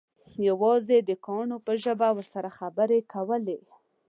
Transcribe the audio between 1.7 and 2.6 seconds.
ژبه ورسره